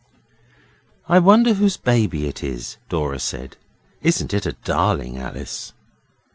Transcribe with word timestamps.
'I 1.07 1.19
wonder 1.19 1.53
whose 1.53 1.77
baby 1.77 2.27
it 2.27 2.43
is,' 2.43 2.77
Dora 2.89 3.19
said. 3.19 3.55
'Isn't 4.01 4.33
it 4.33 4.47
a 4.47 4.53
darling, 4.53 5.19
Alice? 5.19 5.73